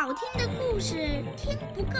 [0.00, 0.94] 好听的故事
[1.36, 1.98] 听不够，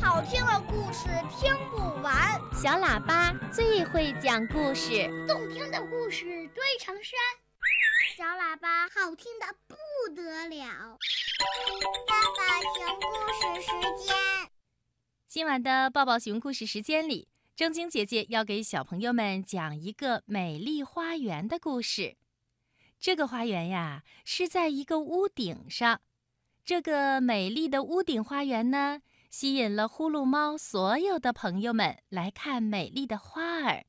[0.00, 2.40] 好听的故事听不完。
[2.54, 7.12] 小喇叭最会讲故事，动听的故事堆成山。
[8.16, 9.76] 小喇叭好听的不
[10.14, 10.96] 得了。
[12.08, 13.72] 爸爸熊故事时
[14.02, 14.16] 间，
[15.28, 22.16] 今晚的抱抱熊故事时间里，正晶姐姐要给小朋友们讲一个美丽花园的故事。
[22.98, 26.00] 这个花园呀，是在一个屋顶上。
[26.64, 33.84] 这个美丽的屋顶花园呢，吸引了呼噜猫所有的朋友们来看美丽的花儿。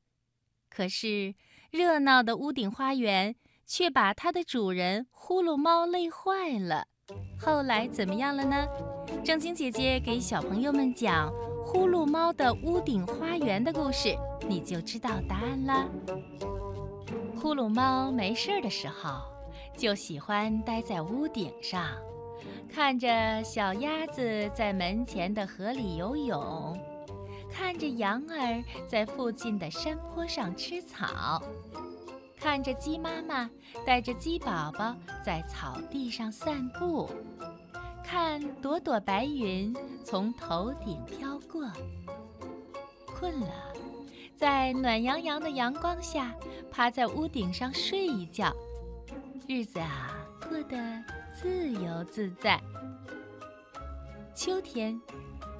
[0.68, 1.34] 可是，
[1.70, 3.34] 热闹的屋顶花园
[3.64, 6.86] 却把它的主人呼噜猫累坏了。
[7.40, 8.66] 后来怎么样了呢？
[9.24, 11.30] 正晶姐姐给小朋友们讲
[11.64, 14.14] 《呼噜猫的屋顶花园》的故事，
[14.46, 15.88] 你就知道答案了。
[17.40, 19.22] 呼噜猫没事的时候，
[19.74, 21.96] 就喜欢待在屋顶上。
[22.72, 26.78] 看着小鸭子在门前的河里游泳，
[27.50, 31.42] 看着羊儿在附近的山坡上吃草，
[32.38, 33.50] 看着鸡妈妈
[33.86, 37.08] 带着鸡宝宝在草地上散步，
[38.04, 41.70] 看朵朵白云从头顶飘过。
[43.06, 43.72] 困了，
[44.36, 46.34] 在暖洋洋的阳光下，
[46.70, 48.54] 趴在屋顶上睡一觉，
[49.48, 50.16] 日子啊
[50.48, 50.76] 过得。
[51.38, 52.58] 自由自在。
[54.34, 54.98] 秋天，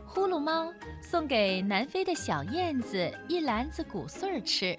[0.06, 0.72] 呼噜猫
[1.02, 4.74] 送给南飞的小燕子一篮子谷穗儿吃。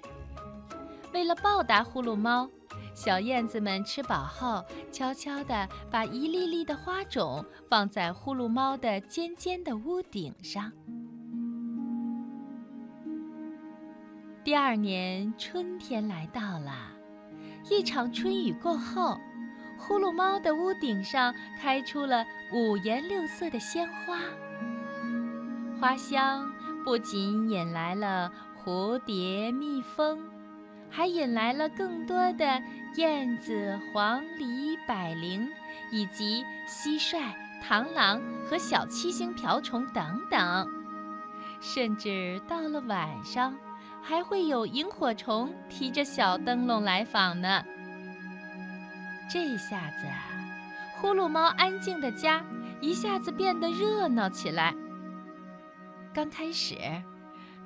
[1.14, 2.50] 为了报答呼噜猫，
[2.96, 10.72] 小燕子们吃饱后，悄悄地把一粒粒的花种放在呼噜猫的尖尖的屋顶上。
[14.42, 16.90] 第二年春天来到了，
[17.70, 19.20] 一场春雨过后。
[19.80, 24.18] 呼噜猫的屋顶上开出了五颜六色的鲜花，
[25.80, 26.52] 花香
[26.84, 30.18] 不仅引来了蝴蝶、蜜蜂，
[30.90, 32.60] 还引来了更多的
[32.96, 35.48] 燕子、黄鹂、百灵，
[35.92, 37.32] 以及蟋蟀、
[37.62, 40.66] 螳螂和小七星瓢虫等等。
[41.60, 43.54] 甚至到了晚上，
[44.02, 47.62] 还会有萤火虫提着小灯笼来访呢。
[49.30, 50.06] 这下子，
[50.96, 52.42] 呼噜猫安静的家
[52.80, 54.74] 一下子变得热闹起来。
[56.14, 56.76] 刚开始，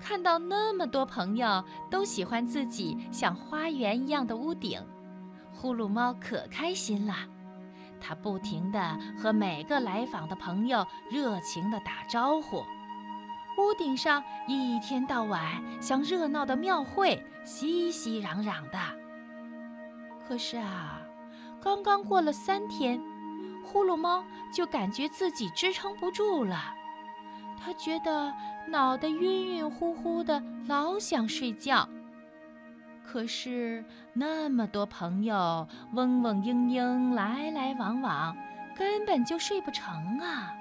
[0.00, 4.80] 看到那么多朋友都喜欢自己像花园一样的屋顶，
[5.52, 7.14] 呼噜猫可开心了。
[8.00, 12.64] 它不停地和每个来访的朋友热情地打招呼，
[13.58, 15.42] 屋顶上一天到晚
[15.80, 18.78] 像热闹的庙会，熙熙攘攘的。
[20.26, 20.98] 可是啊。
[21.64, 23.00] 刚刚过了三天，
[23.64, 26.74] 呼噜猫就感觉自己支撑不住了。
[27.56, 28.34] 它觉得
[28.66, 31.88] 脑袋晕晕乎乎的，老想睡觉。
[33.06, 38.36] 可是那么多朋友嗡嗡嘤嘤来来往往，
[38.74, 40.52] 根本就睡不成啊！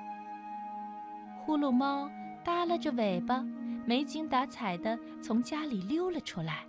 [1.39, 2.07] 呼噜猫
[2.43, 3.43] 耷拉着尾巴，
[3.85, 6.65] 没精打采地从家里溜了出来。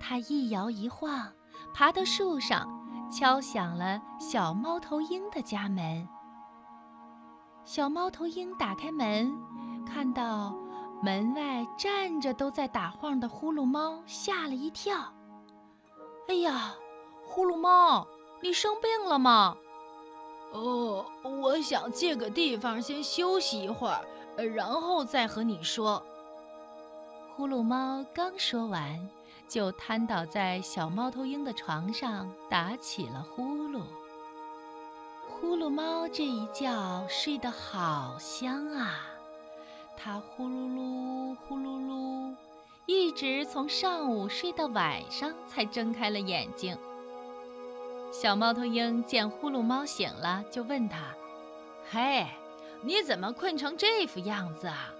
[0.00, 1.32] 它一摇一晃，
[1.74, 2.80] 爬到树上。
[3.12, 6.08] 敲响了小猫头鹰的家门。
[7.62, 9.30] 小猫头鹰打开门，
[9.84, 10.56] 看到
[11.02, 15.12] 门外站着都在打晃的呼噜猫，吓了一跳。
[16.26, 16.72] “哎呀，
[17.22, 18.08] 呼噜猫，
[18.40, 19.58] 你生病了吗
[20.52, 24.02] ？”“哦，我想借个地方先休息一会儿，
[24.36, 26.02] 然后再和你说。”
[27.36, 29.08] 呼噜猫刚说完。
[29.48, 33.82] 就瘫倒在小猫头鹰的床上，打起了呼噜。
[35.28, 39.00] 呼噜猫这一觉睡得好香啊，
[39.94, 42.34] 它呼噜噜呼噜噜，
[42.86, 46.74] 一直从上午睡到晚上才睁开了眼睛。
[48.10, 51.14] 小猫头鹰见呼噜猫醒了，就问他
[51.92, 52.26] ：“嘿，
[52.82, 54.92] 你怎么困成这副样子啊？”“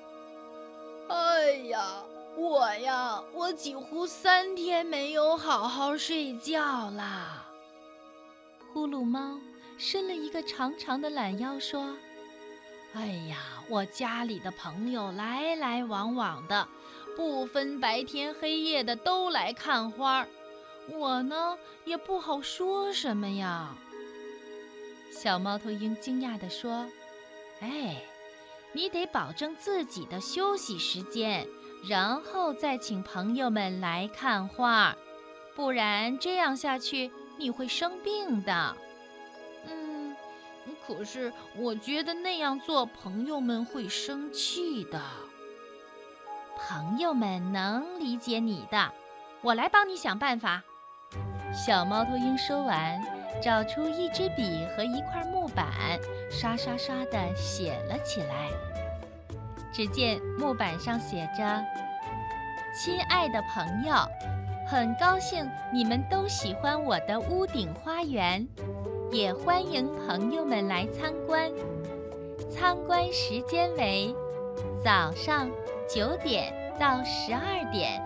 [1.08, 2.02] 哎呀！”
[2.34, 7.44] 我呀，我几乎三天没有好好睡觉啦。
[8.72, 9.38] 呼噜猫
[9.76, 11.94] 伸了一个长长的懒腰，说
[12.96, 13.36] ：“哎呀，
[13.68, 16.66] 我家里的朋友来来往往的，
[17.14, 20.26] 不分白天黑夜的都来看花，
[20.88, 23.76] 我呢也不好说什么呀。”
[25.12, 26.86] 小猫头鹰惊讶地说
[27.62, 27.96] ：“哎，
[28.72, 31.46] 你得保证自己的休息时间。”
[31.88, 34.94] 然后再请朋友们来看花，
[35.56, 38.76] 不然这样下去你会生病的。
[39.66, 40.14] 嗯，
[40.86, 45.02] 可是我觉得那样做，朋友们会生气的。
[46.56, 48.92] 朋友们能理解你的，
[49.40, 50.62] 我来帮你想办法。
[51.52, 53.02] 小猫头鹰说完，
[53.40, 55.66] 找出一支笔和一块木板，
[56.30, 58.48] 刷刷刷地写了起来。
[59.72, 61.64] 只见木板上写着
[62.76, 63.94] ：“亲爱的朋友，
[64.66, 68.46] 很高兴你们都喜欢我的屋顶花园，
[69.10, 71.50] 也欢迎朋友们来参观。
[72.50, 74.14] 参观时间为
[74.84, 75.48] 早上
[75.88, 78.02] 九点到十二点，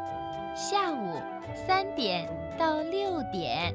[0.55, 1.21] 下午
[1.55, 3.75] 三点到六点。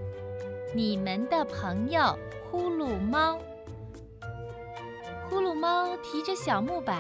[0.74, 2.18] 你们的朋友
[2.50, 3.38] 呼噜猫。”
[5.30, 6.98] 呼噜猫提着小木板。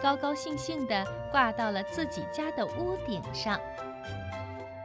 [0.00, 3.58] 高高兴兴地挂到了自己家的屋顶上。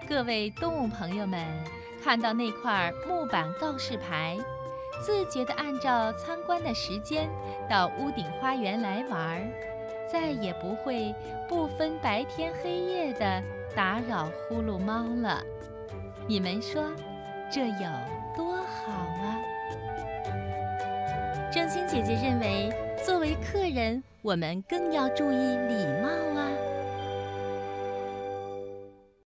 [0.09, 1.45] 各位动物朋友们
[2.03, 4.39] 看到那块木板告示牌，
[5.03, 7.29] 自觉地按照参观的时间
[7.69, 9.47] 到屋顶花园来玩儿，
[10.11, 11.13] 再也不会
[11.47, 13.43] 不分白天黑夜地
[13.75, 15.43] 打扰呼噜猫了。
[16.27, 16.81] 你们说，
[17.53, 17.87] 这有
[18.35, 19.37] 多好啊？
[21.51, 22.73] 正晶姐姐认为，
[23.05, 24.01] 作为客人。
[24.23, 26.49] 我们更要注意礼貌啊。